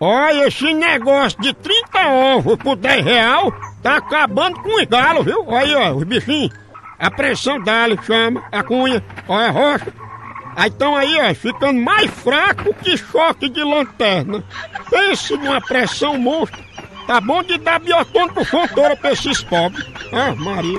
[0.00, 3.52] Olha, esse negócio de 30 ovos por 10 real
[3.82, 5.44] tá acabando com os galos, viu?
[5.46, 6.52] Olha aí, ó, os bichinhos.
[6.98, 9.92] A pressão dali chama, a cunha, olha a rocha.
[10.56, 14.42] Aí estão aí, ó, ficando mais fraco que choque de lanterna.
[14.90, 16.60] Pense numa pressão monstro.
[17.06, 19.86] Tá bom de dar biotônico fontora pra esses pobres.
[20.12, 20.76] Ah, Maria.